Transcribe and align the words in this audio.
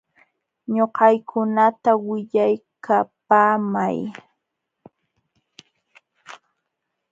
Ñuqaykunata 0.75 1.91
willaykapaamay. 2.07 3.97